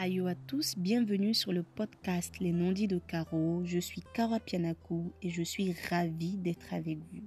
[0.00, 3.62] Ayo à tous, bienvenue sur le podcast Les non-dits de Caro.
[3.64, 7.24] Je suis Cara Pianakou et je suis ravie d'être avec vous.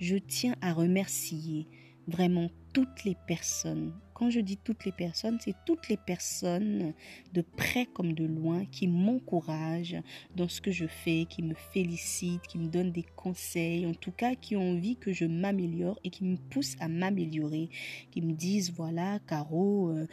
[0.00, 1.66] Je tiens à remercier
[2.08, 3.92] vraiment toutes les personnes.
[4.14, 6.94] Quand je dis toutes les personnes, c'est toutes les personnes
[7.34, 10.00] de près comme de loin qui m'encouragent
[10.34, 14.12] dans ce que je fais, qui me félicitent, qui me donnent des conseils, en tout
[14.12, 17.68] cas qui ont envie que je m'améliore et qui me poussent à m'améliorer,
[18.10, 20.06] qui me disent voilà, Caro, euh,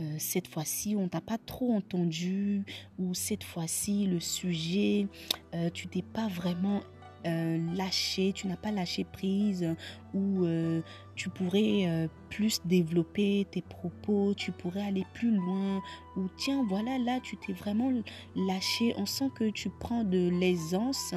[0.00, 2.64] euh, cette fois-ci on t'a pas trop entendu
[2.98, 5.06] ou cette fois-ci le sujet
[5.54, 6.80] euh, tu t'es pas vraiment
[7.26, 9.74] euh, lâché, tu n'as pas lâché prise
[10.12, 10.46] ou
[11.14, 15.80] tu pourrais plus développer tes propos, tu pourrais aller plus loin
[16.16, 17.90] ou tiens voilà là tu t'es vraiment
[18.36, 21.14] lâché, on sent que tu prends de l'aisance,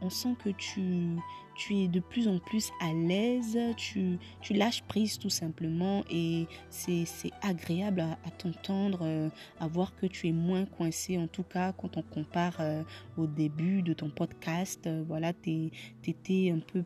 [0.00, 1.16] on sent que tu
[1.56, 6.46] tu es de plus en plus à l'aise, tu, tu lâches prise tout simplement et
[6.70, 7.06] c'est
[7.42, 11.96] agréable à, t'entendre, euh, à voir que tu es moins coincé, en tout cas quand
[11.96, 12.82] on compare euh,
[13.16, 15.70] au début de ton podcast, euh, voilà, tu
[16.06, 16.84] étais un peu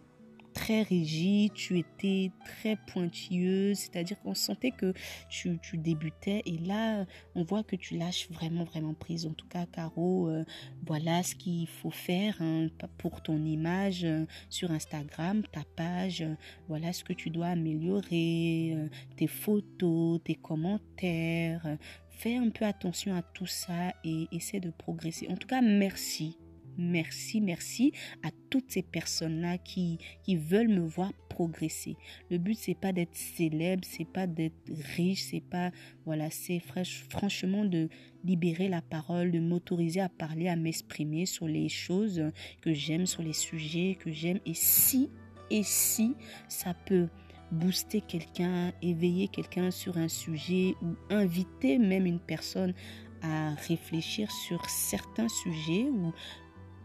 [0.53, 4.93] très rigide, tu étais très pointilleuse, c'est-à-dire qu'on sentait que
[5.29, 9.27] tu, tu, débutais et là, on voit que tu lâches vraiment, vraiment prise.
[9.27, 10.45] En tout cas, Caro, euh,
[10.87, 16.35] voilà ce qu'il faut faire hein, pour ton image euh, sur Instagram, ta page, euh,
[16.69, 18.77] voilà ce que tu dois améliorer,
[19.17, 21.77] tes photos, tes commentaires.
[22.11, 25.29] Fais un peu attention à tout ça et essaie de progresser.
[25.29, 26.37] En tout cas, merci
[26.79, 31.97] merci, merci à toutes ces personnes-là qui, qui veulent me voir progresser.
[32.31, 35.71] Le but, c'est pas d'être célèbre, c'est pas d'être riche, c'est pas,
[36.05, 36.61] voilà, c'est
[37.09, 37.89] franchement de
[38.25, 42.23] libérer la parole, de m'autoriser à parler, à m'exprimer sur les choses
[42.61, 44.41] que j'aime, sur les sujets que j'aime.
[44.45, 45.11] Et si,
[45.51, 46.15] et si
[46.49, 47.09] ça peut
[47.51, 52.75] booster quelqu'un, éveiller quelqu'un sur un sujet ou inviter même une personne
[53.23, 56.13] à réfléchir sur certains sujets ou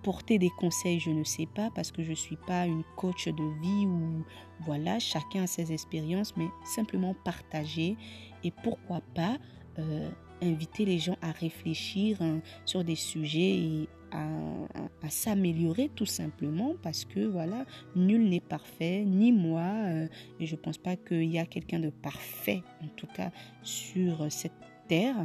[0.06, 3.28] porter des conseils, je ne sais pas, parce que je ne suis pas une coach
[3.28, 4.24] de vie ou
[4.60, 7.98] voilà, chacun a ses expériences, mais simplement partager
[8.44, 9.40] et pourquoi pas
[9.80, 10.08] euh,
[10.44, 17.06] inviter les gens à réfléchir hein, sur des sujets et à, s'améliorer tout simplement parce
[17.06, 20.08] que voilà, nul n'est parfait, ni moi, euh,
[20.40, 23.32] et je pense pas qu'il y a quelqu'un de parfait, en tout cas
[23.64, 24.54] sur cette
[24.88, 25.16] terre,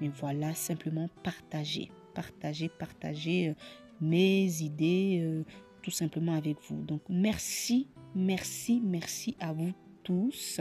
[0.00, 3.54] mais voilà, simplement partager partager, partager euh,
[4.00, 5.44] mes idées euh,
[5.82, 6.82] tout simplement avec vous.
[6.82, 9.72] Donc merci, merci, merci à vous
[10.02, 10.60] tous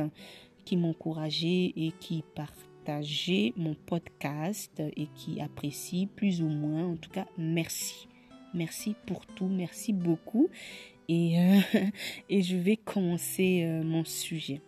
[0.66, 6.86] qui m'encouragez et qui partagez mon podcast et qui apprécient plus ou moins.
[6.86, 8.08] En tout cas, merci.
[8.54, 10.50] Merci pour tout, merci beaucoup.
[11.08, 11.60] Et, euh,
[12.30, 14.62] je vais commencer euh, mon sujet.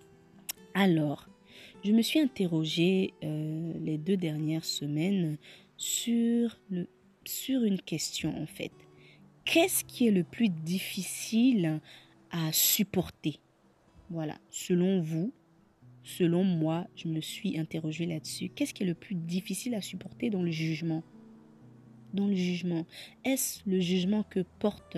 [0.74, 1.28] Alors,
[1.84, 5.38] je me suis interrogée les deux dernières semaines
[5.76, 6.88] sur le
[7.26, 8.72] sur une question en fait.
[9.46, 11.82] Qu'est-ce qui est le plus difficile
[12.32, 13.40] à supporter?
[14.09, 15.34] Voilà, selon vous,
[16.04, 18.50] selon moi, je me suis interrogée là-dessus.
[18.50, 21.04] Qu'est-ce qui est le plus difficile à supporter dans le jugement?
[22.14, 22.86] Dans le jugement,
[23.24, 24.98] est-ce le jugement que portent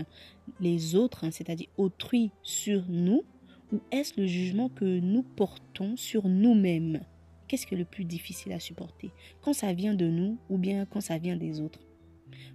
[0.60, 3.24] les autres, hein, c'est-à-dire autrui sur nous,
[3.72, 7.02] ou est-ce le jugement que nous portons sur nous-mêmes?
[7.48, 9.12] Qu'est-ce qui est le plus difficile à supporter?
[9.42, 11.82] Quand ça vient de nous ou bien quand ça vient des autres?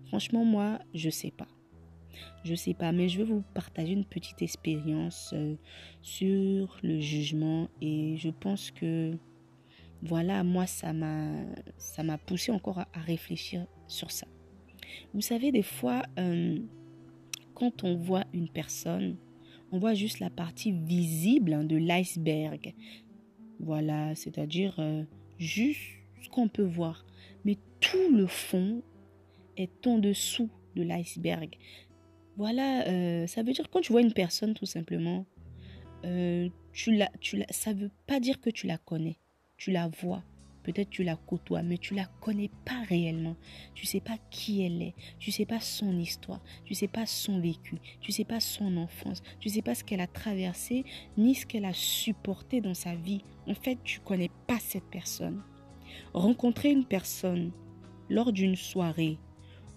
[0.09, 1.49] Franchement, moi, je sais pas.
[2.45, 5.55] Je sais pas, mais je vais vous partager une petite expérience euh,
[6.03, 9.17] sur le jugement et je pense que
[10.03, 11.29] voilà, moi ça m'a
[11.77, 14.27] ça poussé encore à, réfléchir sur ça.
[15.13, 16.59] Vous savez des fois euh,
[17.55, 19.17] quand on voit une personne,
[19.71, 22.75] on voit juste la partie visible hein, de l'iceberg.
[23.61, 25.03] Voilà, c'est-à-dire euh,
[25.39, 25.83] juste
[26.23, 27.05] ce qu'on peut voir,
[27.45, 28.83] mais tout le fond
[29.59, 31.57] est en dessous de l'iceberg.
[32.37, 35.27] Voilà, euh, ça veut dire quand tu vois une personne tout simplement,
[36.05, 39.19] euh, tu la, tu la, ça veut pas dire que tu la connais.
[39.57, 40.23] Tu la vois,
[40.63, 43.37] peut-être tu la côtoies, mais tu la connais pas réellement.
[43.75, 47.41] Tu sais pas qui elle est, tu sais pas son histoire, tu sais pas son
[47.41, 50.85] vécu, tu sais pas son enfance, tu sais pas ce qu'elle a traversé
[51.17, 53.23] ni ce qu'elle a supporté dans sa vie.
[53.49, 55.43] En fait, tu connais pas cette personne.
[56.15, 57.51] Rencontrer une personne
[58.09, 59.19] lors d'une soirée,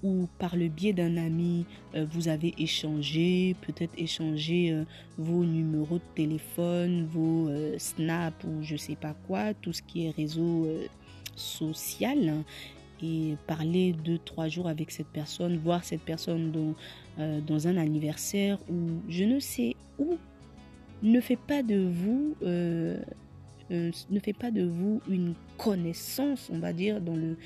[0.04, 1.66] ou par le biais d'un ami,
[1.96, 4.84] euh, vous avez échangé, peut-être échangé euh,
[5.18, 10.06] vos numéros de téléphone, vos euh, snaps ou je sais pas quoi, tout ce qui
[10.06, 10.68] est réseau
[11.36, 12.44] social.
[13.04, 16.76] Et parler deux, trois jours avec cette personne, voir cette personne dans,
[17.48, 20.18] dans un anniversaire ou je ne sais où,
[21.02, 22.36] ne fait pas de vous
[23.72, 27.38] ne fait pas de vous une connaissance, on va dire, dans le,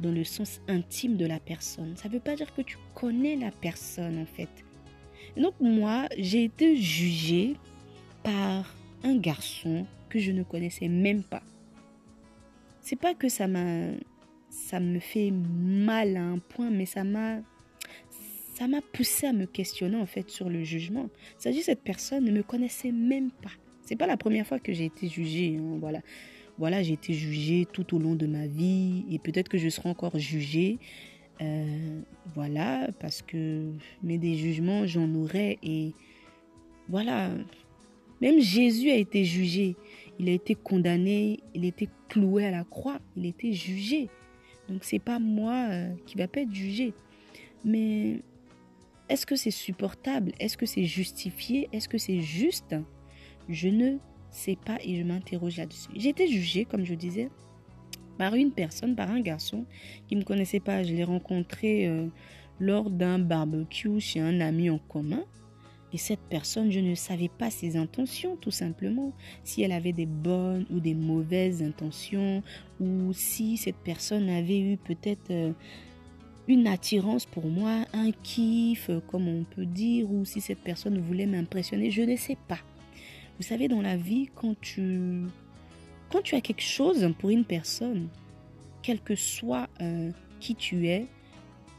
[0.00, 1.96] dans le sens intime de la personne.
[1.96, 4.48] Ça ne veut pas dire que tu connais la personne, en fait.
[5.36, 7.56] donc, moi, j'ai été jugée
[8.22, 8.74] par
[9.04, 11.42] un garçon que je ne connaissais même pas.
[12.80, 13.90] C'est pas que ça m'a
[14.50, 17.38] ça me fait mal à un point mais ça m'a
[18.54, 21.08] ça m'a poussé à me questionner en fait sur le jugement.
[21.38, 23.52] Ça dit cette personne ne me connaissait même pas.
[23.82, 26.00] C'est pas la première fois que j'ai été jugée, hein, voilà.
[26.58, 29.88] Voilà, j'ai été jugée tout au long de ma vie et peut-être que je serai
[29.88, 30.78] encore jugée.
[31.40, 32.00] Euh,
[32.34, 33.70] voilà, parce que
[34.02, 35.94] mais des jugements j'en aurai et
[36.88, 37.30] voilà,
[38.20, 39.76] même Jésus a été jugé.
[40.18, 44.08] Il a été condamné, il a été cloué à la croix, il a été jugé.
[44.68, 46.92] Donc c'est pas moi euh, qui va pas être jugé.
[47.64, 48.20] Mais
[49.08, 50.32] est-ce que c'est supportable?
[50.40, 51.68] Est-ce que c'est justifié?
[51.72, 52.74] Est-ce que c'est juste?
[53.48, 53.98] Je ne
[54.38, 55.88] sais pas et je m'interroge là-dessus.
[55.94, 57.28] Été jugée, comme je disais,
[58.18, 59.64] par une personne, par un garçon
[60.06, 60.82] qui ne me connaissait pas.
[60.82, 62.06] Je l'ai rencontré euh,
[62.60, 65.24] lors d'un barbecue chez un ami en commun.
[65.92, 69.12] Et cette personne, je ne savais pas ses intentions, tout simplement.
[69.42, 72.42] Si elle avait des bonnes ou des mauvaises intentions,
[72.78, 75.52] ou si cette personne avait eu peut-être euh,
[76.46, 81.26] une attirance pour moi, un kiff, comme on peut dire, ou si cette personne voulait
[81.26, 82.60] m'impressionner, je ne sais pas.
[83.38, 85.22] Vous savez, dans la vie, quand tu,
[86.10, 88.08] quand tu as quelque chose pour une personne,
[88.82, 91.06] quel que soit euh, qui tu es,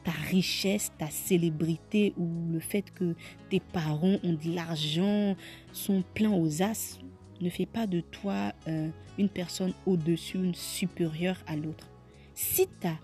[0.03, 3.15] ta richesse, ta célébrité ou le fait que
[3.49, 5.35] tes parents ont de l'argent,
[5.73, 6.99] sont pleins aux as,
[7.41, 11.89] ne fait pas de toi euh, une personne au-dessus, une supérieure à l'autre.
[12.35, 12.97] Si tu as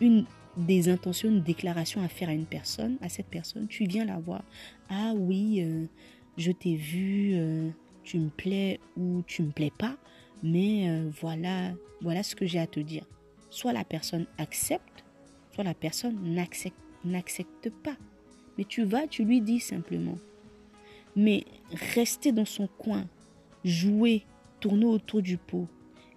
[0.00, 0.24] une
[0.56, 4.18] des intentions, une déclaration à faire à une personne, à cette personne, tu viens la
[4.18, 4.42] voir.
[4.90, 5.86] Ah oui, euh,
[6.38, 7.68] je t'ai vu, euh,
[8.04, 9.96] tu me plais ou tu me plais pas,
[10.42, 10.88] mais
[11.20, 13.04] voilà, voilà ce que j'ai à te dire.
[13.50, 15.04] Soit la personne accepte,
[15.62, 16.18] la personne
[17.04, 17.96] n'accepte pas.
[18.56, 20.18] Mais tu vas, tu lui dis simplement.
[21.16, 21.44] Mais
[21.94, 23.06] rester dans son coin,
[23.64, 24.24] jouer,
[24.60, 25.68] tourner autour du pot,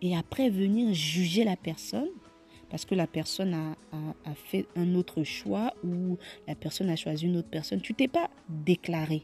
[0.02, 2.10] et après venir juger la personne,
[2.70, 3.76] parce que la personne a,
[4.26, 8.08] a, fait un autre choix ou la personne a choisi une autre personne, tu t'es
[8.08, 9.24] pas déclaré.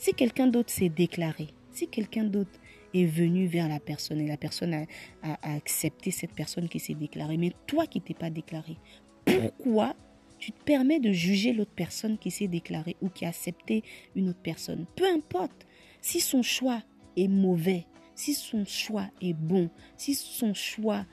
[0.00, 2.58] Si quelqu'un d'autre s'est déclaré, si quelqu'un d'autre
[2.94, 4.86] est venu vers la personne et la personne a,
[5.22, 8.78] a accepté cette personne qui s'est déclarée, mais toi qui t'es pas déclaré,
[9.26, 9.94] pourquoi
[10.38, 13.84] tu te permets de juger l'autre personne qui s'est déclarée ou qui a accepté
[14.16, 14.86] une autre personne?
[14.96, 15.66] Peu importe.
[16.00, 16.82] Si son choix
[17.18, 19.68] est mauvais, si son choix est bon,
[19.98, 21.04] si son choix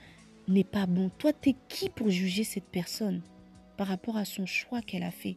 [0.47, 3.21] n'est pas bon, toi, t'es qui pour juger cette personne
[3.75, 5.35] par rapport à son choix qu'elle a fait?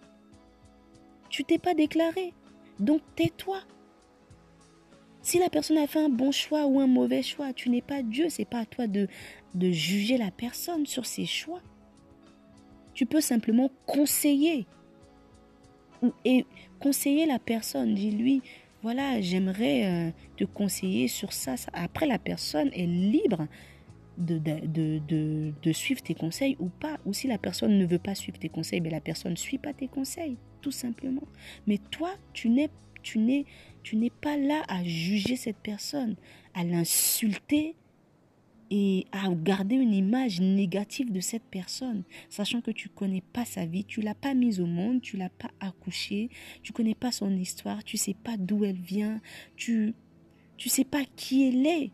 [1.31, 2.33] Tu t'es pas déclaré.
[2.81, 3.61] Donc tais-toi.
[5.23, 8.03] Si la personne a fait un bon choix ou un mauvais choix, tu n'es pas
[8.03, 9.07] Dieu, c'est pas à toi de,
[9.55, 11.61] de juger la personne sur ses choix.
[12.95, 14.67] Tu peux simplement conseiller.
[16.25, 16.47] Et
[16.81, 17.95] conseiller la personne.
[17.95, 18.43] Dis-lui,
[18.83, 23.47] voilà, j'aimerais euh, te conseiller sur ça, Après, la personne est libre
[24.21, 26.99] de, de, de, suivre tes conseils ou pas.
[27.07, 29.59] Ou si la personne ne veut pas suivre tes conseils, mais la personne ne suit
[29.59, 31.27] pas tes conseils, tout simplement.
[31.67, 32.71] Mais toi, tu n'es,
[33.03, 33.45] tu n'es,
[33.83, 36.17] tu n'es pas là à juger cette personne,
[36.55, 37.77] à l'insulter,
[38.71, 43.67] et à garder une image négative de cette personne, sachant que tu connais pas sa
[43.67, 46.31] vie, tu l'as pas mise au monde, tu l'as pas accouchée,
[46.63, 49.21] tu connais pas son histoire, tu sais pas d'où elle vient,
[49.57, 49.95] tu
[50.57, 51.91] tu sais pas qui elle est.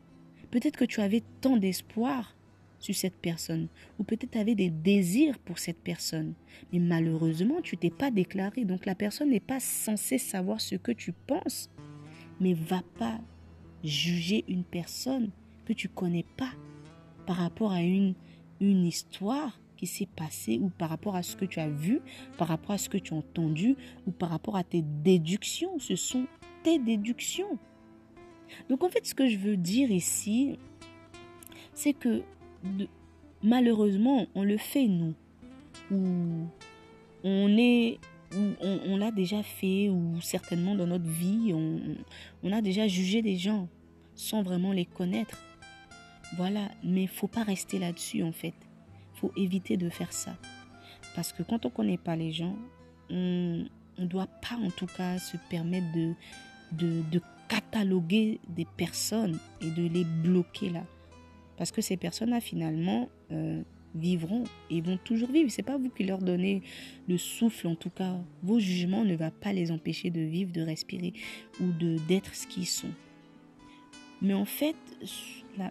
[0.50, 2.36] Peut-être que tu avais tant d'espoir
[2.78, 6.34] sur cette personne, ou peut-être tu avais des désirs pour cette personne,
[6.72, 10.92] mais malheureusement tu t'es pas déclaré, donc la personne n'est pas censée savoir ce que
[10.92, 11.70] tu penses,
[12.38, 13.18] mais va pas
[13.82, 15.30] juger une personne
[15.64, 16.52] que tu connais pas
[17.26, 18.14] par rapport à une,
[18.60, 22.00] une histoire qui s'est passée ou par rapport à ce que tu as vu,
[22.38, 23.76] par rapport à ce que tu as entendu
[24.06, 25.78] ou par rapport à tes déductions.
[25.78, 26.26] Ce sont
[26.62, 27.58] tes déductions.
[28.68, 30.58] Donc en fait, ce que je veux dire ici,
[31.74, 32.22] c'est que
[33.42, 35.14] malheureusement, on le fait nous,
[35.90, 36.46] ou
[37.24, 37.98] on est
[38.34, 43.68] on, l'a déjà fait, ou certainement dans notre vie, on, a déjà jugé des gens
[44.14, 45.38] sans vraiment les connaître.
[46.36, 48.54] Voilà, mais faut pas rester là-dessus en fait.
[49.14, 50.36] Faut éviter de faire ça.
[51.14, 52.56] Parce que quand on ne connaît pas les gens,
[53.10, 53.64] on
[53.98, 56.14] ne doit pas en tout cas se permettre de,
[56.72, 60.84] de, cataloguer des personnes et de les bloquer là.
[61.56, 63.62] Parce que ces personnes-là, finalement, euh,
[63.94, 65.50] vivront et vont toujours vivre.
[65.50, 66.62] C'est pas vous qui leur donnez
[67.08, 68.18] le souffle, en tout cas.
[68.42, 71.14] Vos jugements ne vont pas les empêcher de vivre, de respirer
[71.60, 72.92] ou de d'être ce qu'ils sont.
[74.22, 74.76] Mais en fait,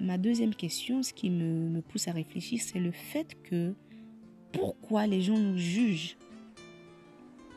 [0.02, 3.74] ma deuxième question, ce qui me, me pousse à réfléchir, c'est le fait que
[4.52, 6.18] pourquoi les gens nous jugent?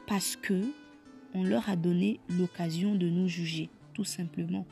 [0.06, 0.62] Parce que
[1.34, 4.64] on leur a donné l'occasion de nous juger, tout simplement.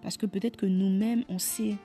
[0.00, 1.76] Parce que peut-être que nous-mêmes, on s'est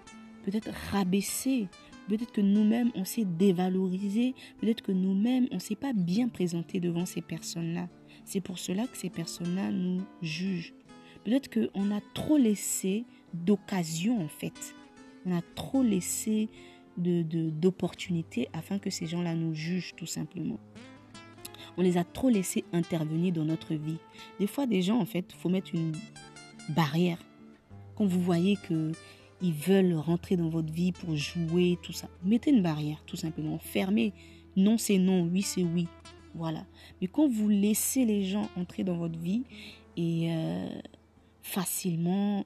[0.46, 1.68] peut-être rabaissé,
[2.08, 6.80] peut-être que nous-mêmes, on s'est dévalorisé, peut-être que nous-mêmes, on ne s'est pas bien présenté
[6.80, 7.90] devant ces personnes-là.
[8.24, 10.74] C'est pour cela que ces personnes-là nous jugent.
[11.26, 14.74] Peut-être qu'on a trop laissé d'occasion, en fait.
[15.26, 16.48] On a trop laissé
[16.98, 20.60] d'opportunités de, afin que ces gens-là nous jugent, tout simplement.
[21.76, 23.98] On les a trop laissés intervenir dans notre vie.
[24.40, 25.92] Des fois, des gens, en fait, faut mettre une
[26.72, 27.18] barrière.
[27.96, 28.92] Quand vous voyez que
[29.42, 33.58] ils veulent rentrer dans votre vie pour jouer, tout ça, mettez une barrière, tout simplement.
[33.58, 34.14] Fermez.
[34.56, 35.24] Non, c'est non.
[35.32, 35.88] Oui, c'est oui.
[36.36, 36.66] Voilà.
[37.02, 39.44] Mais quand vous laissez les gens entrer dans votre vie
[39.98, 40.70] et euh,
[41.42, 42.46] facilement,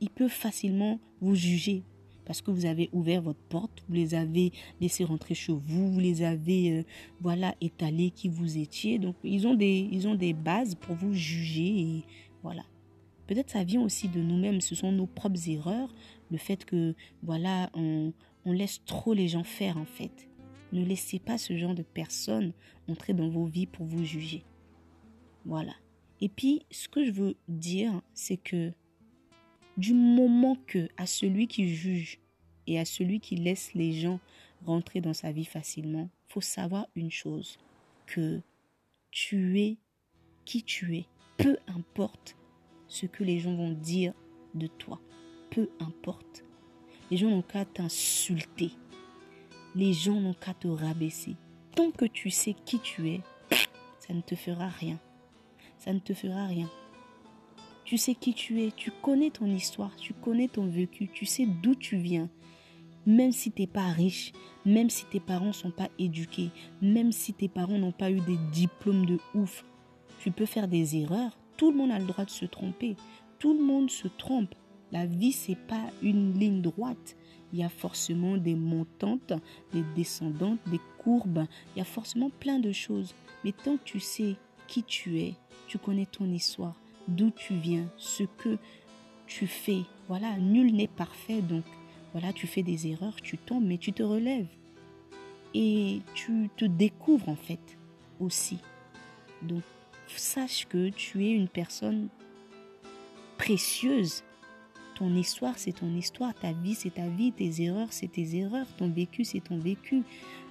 [0.00, 1.82] ils peuvent facilement vous juger
[2.30, 5.98] parce que vous avez ouvert votre porte, vous les avez laissés rentrer chez vous, vous
[5.98, 6.82] les avez euh,
[7.20, 8.98] voilà étalés qui vous étiez.
[8.98, 12.04] Donc ils ont des ils ont des bases pour vous juger
[12.42, 12.62] voilà.
[13.30, 15.94] Peut-être ça vient aussi de nous-mêmes, ce sont nos propres erreurs,
[16.32, 18.12] le fait que voilà on,
[18.44, 20.28] on laisse trop les gens faire en fait.
[20.72, 22.52] Ne laissez pas ce genre de personnes
[22.88, 24.42] entrer dans vos vies pour vous juger.
[25.44, 25.74] Voilà.
[26.20, 28.72] Et puis, ce que je veux dire, c'est que
[29.76, 32.18] du moment que à celui qui juge
[32.66, 34.18] et à celui qui laisse les gens
[34.66, 37.60] rentrer dans sa vie facilement, faut savoir une chose
[38.06, 38.40] que
[39.12, 39.76] tu es
[40.44, 41.04] qui tu es,
[41.36, 42.34] peu importe
[42.90, 44.12] ce que les gens vont dire
[44.54, 45.00] de toi,
[45.50, 46.44] peu importe.
[47.10, 48.72] Les gens n'ont qu'à t'insulter.
[49.74, 51.36] Les gens n'ont qu'à te rabaisser.
[51.74, 53.20] Tant que tu sais qui tu es,
[54.00, 54.98] ça ne te fera rien.
[55.78, 56.68] Ça ne te fera rien.
[57.84, 61.46] Tu sais qui tu es, tu connais ton histoire, tu connais ton vécu, tu sais
[61.46, 62.28] d'où tu viens.
[63.06, 64.32] Même si tu n'es pas riche,
[64.66, 66.50] même si tes parents sont pas éduqués,
[66.82, 69.64] même si tes parents n'ont pas eu des diplômes de ouf,
[70.18, 71.39] tu peux faire des erreurs.
[71.60, 72.96] Tout le monde a le droit de se tromper.
[73.38, 74.54] Tout le monde se trompe.
[74.92, 77.18] La vie, c'est pas une ligne droite.
[77.52, 79.34] Il y a forcément des montantes,
[79.74, 81.44] des descendantes, des courbes.
[81.74, 83.14] Il y a forcément plein de choses.
[83.44, 84.36] Mais tant que tu sais
[84.68, 85.34] qui tu es,
[85.66, 88.56] tu connais ton histoire, d'où tu viens, ce que
[89.26, 89.82] tu fais.
[90.08, 91.64] Voilà, nul n'est parfait, donc
[92.12, 94.48] voilà, tu fais des erreurs, tu tombes, mais tu te relèves.
[95.52, 97.76] Et tu te découvres en fait
[98.18, 98.56] aussi.
[99.42, 99.62] Donc,
[100.18, 102.08] sache que tu es une personne
[103.38, 104.22] précieuse.
[104.96, 106.34] Ton histoire, c'est ton histoire.
[106.34, 107.32] Ta vie, c'est ta vie.
[107.32, 108.66] Tes erreurs, c'est tes erreurs.
[108.76, 110.02] Ton vécu, c'est ton vécu.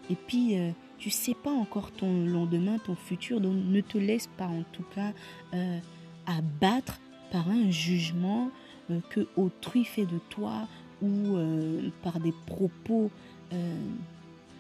[0.10, 3.42] Et puis, euh, tu sais pas encore ton lendemain, ton futur.
[3.42, 5.14] Donc, ne te laisse pas, en tout cas,
[5.54, 5.80] euh,
[6.26, 7.00] abattre
[7.32, 8.52] par un jugement
[8.90, 10.68] euh, que autrui fait de toi
[11.02, 13.12] ou euh, par des propos
[13.54, 13.76] euh,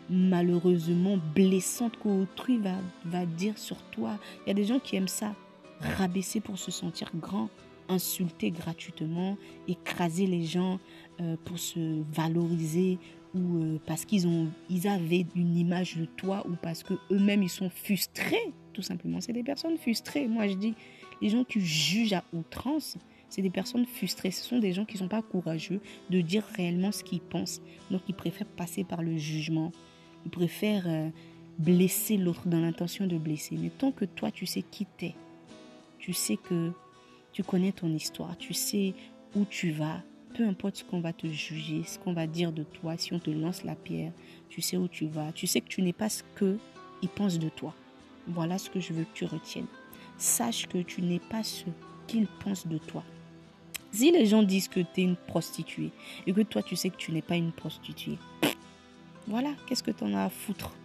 [0.10, 2.76] malheureusement blessants qu'autrui va,
[3.06, 4.20] va dire sur toi.
[4.46, 5.34] Il y a des gens qui aiment ça,
[5.80, 7.50] rabaisser pour se sentir grand,
[7.88, 9.38] insulter gratuitement,
[9.68, 10.80] écraser les gens
[11.46, 12.98] pour se valoriser
[13.36, 17.50] ou parce qu'ils ont ils avaient une image de toi ou parce que eux-mêmes ils
[17.50, 20.74] sont frustrés tout simplement c'est des personnes frustrées moi je dis
[21.22, 22.98] les gens qui jugent à outrance,
[23.30, 24.32] c'est des personnes frustrées.
[24.32, 27.62] Ce sont des gens qui ne sont pas courageux de dire réellement ce qu'ils pensent.
[27.92, 29.72] Donc, ils préfèrent passer par le jugement.
[30.30, 31.10] Ils préfèrent euh,
[31.58, 33.58] blesser l'autre dans l'intention de blesser.
[33.58, 35.16] Mais tant que toi, tu sais qui t'es,
[35.98, 36.72] tu sais que
[37.34, 38.94] tu connais ton histoire, tu sais
[39.36, 40.04] où tu vas,
[40.36, 43.18] peu importe ce qu'on va te juger, ce qu'on va dire de toi, si on
[43.18, 44.12] te lance la pierre,
[44.50, 47.50] tu sais où tu vas, tu sais que tu n'es pas ce qu'ils pensent de
[47.50, 47.74] toi.
[48.28, 49.66] Voilà ce que je veux que tu retiennes
[50.20, 51.66] sache que tu n'es pas ce
[52.06, 53.04] qu'ils pensent de toi.
[53.92, 55.90] Si les gens disent que tu es une prostituée
[56.28, 58.20] et que toi tu sais que tu n'es pas une prostituée,
[59.30, 60.76] voilà, qu'est-ce que tu en as à foutre?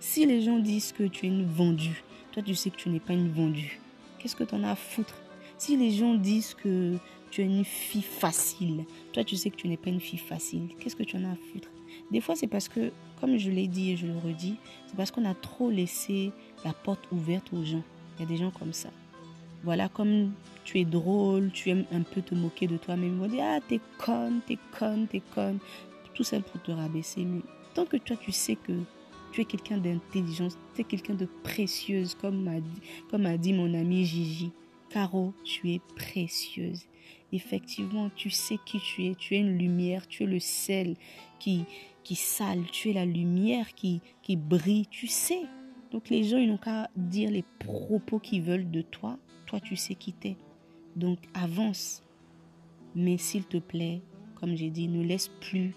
[0.00, 2.02] Si les gens disent que tu es une vendue,
[2.32, 3.78] toi tu sais que tu n'es pas une vendue,
[4.18, 5.20] qu'est-ce que tu en as à foutre?
[5.58, 6.96] Si les gens disent que
[7.30, 10.68] tu es une fille facile, toi tu sais que tu n'es pas une fille facile,
[10.78, 11.68] qu'est-ce que tu en as à foutre?
[12.10, 12.90] Des fois c'est parce que,
[13.20, 16.32] comme je l'ai dit et je le redis, c'est parce qu'on a trop laissé
[16.64, 17.82] la porte ouverte aux gens.
[18.18, 18.88] Il y a des gens comme ça.
[19.62, 20.32] Voilà, comme
[20.64, 23.18] tu es drôle, tu aimes un peu te moquer de toi-même.
[23.18, 25.58] Vont dire, ah, t'es conne, t'es conne, t'es conne.
[26.14, 27.24] Tout ça pour te rabaisser.
[27.24, 27.42] Mais
[27.74, 28.72] tant que toi, tu sais que
[29.32, 33.52] tu es quelqu'un d'intelligent, tu es quelqu'un de précieuse, comme a, dit, comme a dit
[33.52, 34.52] mon ami Gigi.
[34.88, 36.86] Caro, tu es précieuse.
[37.32, 39.14] Effectivement, tu sais qui tu es.
[39.14, 40.96] Tu es une lumière, tu es le sel
[41.38, 41.64] qui,
[42.02, 44.86] qui sale, tu es la lumière qui, qui brille.
[44.90, 45.42] Tu sais
[45.90, 49.18] donc les gens, ils n'ont qu'à dire les propos qu'ils veulent de toi.
[49.46, 50.36] Toi, tu sais qui t'es.
[50.96, 52.02] Donc avance.
[52.94, 54.00] Mais s'il te plaît,
[54.36, 55.74] comme j'ai dit, ne laisse plus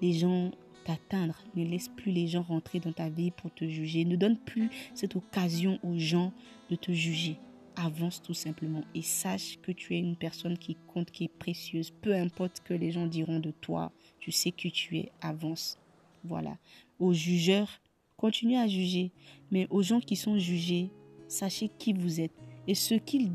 [0.00, 0.50] les gens
[0.84, 4.36] t'atteindre, ne laisse plus les gens rentrer dans ta vie pour te juger, ne donne
[4.36, 6.32] plus cette occasion aux gens
[6.70, 7.36] de te juger.
[7.76, 11.90] Avance tout simplement et sache que tu es une personne qui compte, qui est précieuse.
[11.90, 15.12] Peu importe que les gens diront de toi, tu sais que tu es.
[15.22, 15.78] Avance.
[16.24, 16.58] Voilà.
[16.98, 17.80] Aux jugeurs,
[18.16, 19.10] continuez à juger.
[19.50, 20.90] Mais aux gens qui sont jugés,
[21.28, 22.34] sachez qui vous êtes.
[22.68, 23.32] Et ce qu'ils,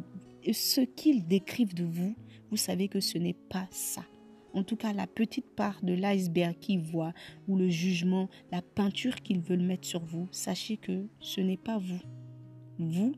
[0.54, 2.16] ce qu'ils décrivent de vous,
[2.52, 4.06] vous savez que ce n'est pas ça.
[4.58, 7.14] En tout cas, la petite part de l'iceberg qu'ils voient,
[7.48, 11.78] ou le jugement, la peinture qu'ils veulent mettre sur vous, sachez que ce n'est pas
[11.78, 12.02] vous.
[12.80, 13.14] Vous,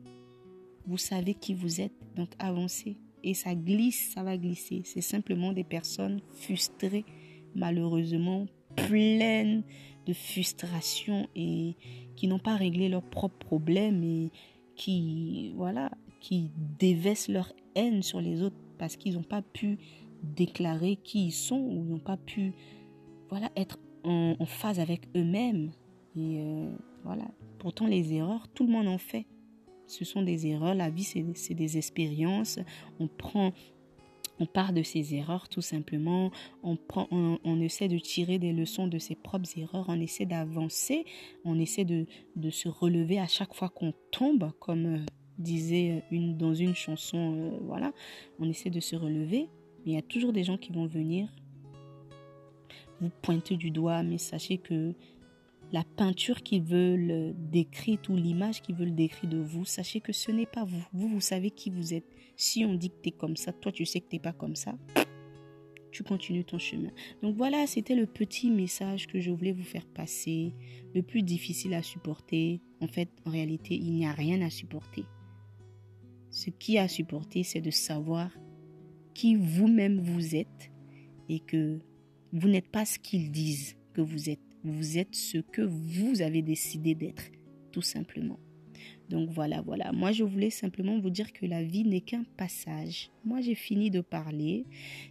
[0.84, 2.98] vous savez qui vous êtes, donc avancez.
[3.24, 4.82] Et ça glisse, ça va glisser.
[4.84, 7.06] C'est simplement des personnes frustrées,
[7.54, 8.44] malheureusement,
[8.76, 9.62] pleines
[10.04, 11.74] de frustration et
[12.16, 14.30] qui n'ont pas réglé leurs propres problèmes et
[14.76, 19.78] qui, voilà, qui déversent leur haine sur les autres parce qu'ils n'ont pas pu
[20.22, 22.52] déclarer qui ils sont ou n'ont pas pu,
[23.28, 25.70] voilà, être en, phase avec eux-mêmes.
[26.16, 26.70] Et euh,
[27.04, 27.24] voilà.
[27.58, 29.26] Pourtant, les erreurs, tout le monde en fait.
[29.86, 30.74] Ce sont des erreurs.
[30.74, 32.58] La vie, c'est des expériences.
[33.00, 33.52] On prend
[34.40, 36.30] on part de ses erreurs tout simplement,
[36.62, 41.04] on, prend, on, essaie de tirer des leçons de ses propres erreurs, on essaie d'avancer,
[41.44, 44.98] on essaie de, de, se relever à chaque fois qu'on tombe, comme euh,
[45.38, 47.92] disait une, dans une chanson, euh, voilà,
[48.38, 49.48] on essaie de se relever,
[49.86, 51.28] il y a toujours des gens qui vont venir
[53.00, 54.94] vous pointer du doigt, mais sachez que
[55.72, 60.30] la peinture qu'ils veulent décrire ou l'image qu'ils veulent décrire de vous, sachez que ce
[60.30, 60.84] n'est pas vous.
[60.92, 62.06] Vous, vous savez qui vous êtes.
[62.36, 64.32] Si on dit que tu es comme ça, toi tu sais que tu n'es pas
[64.32, 64.76] comme ça,
[65.92, 66.90] tu continues ton chemin.
[67.22, 70.52] Donc voilà, c'était le petit message que je voulais vous faire passer,
[70.94, 72.60] le plus difficile à supporter.
[72.80, 75.04] En fait, en réalité, il n'y a rien à supporter.
[76.30, 78.30] Ce qui a à supporter, c'est de savoir
[79.20, 80.72] qui vous-même vous êtes
[81.28, 81.78] et que
[82.32, 84.40] vous n'êtes pas ce qu'ils disent que vous êtes.
[84.64, 87.24] Vous êtes ce que vous avez décidé d'être,
[87.70, 88.38] tout simplement.
[89.10, 89.92] Donc voilà, voilà.
[89.92, 93.10] Moi, je voulais simplement vous dire que la vie n'est qu'un passage.
[93.22, 94.64] Moi, j'ai fini de parler.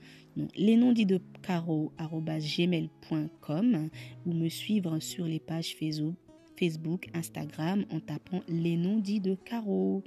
[0.56, 3.89] les noms dits de caro.gmail.com
[4.26, 6.15] ou me suivre sur les pages Facebook,
[6.58, 10.04] Facebook, Instagram en tapant les noms dits de Caro.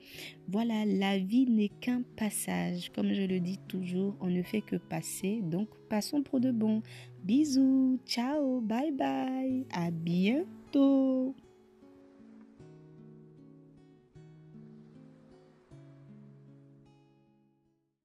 [0.48, 2.90] Voilà, la vie n'est qu'un passage.
[2.94, 6.82] Comme je le dis toujours, on ne fait que passer, donc passons pour de bon.
[7.24, 11.34] Bisous, ciao, bye bye, à bientôt.